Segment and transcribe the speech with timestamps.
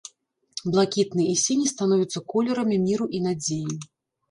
[0.75, 3.81] Блакітны і сіні становяцца колерамі міру і надзеі.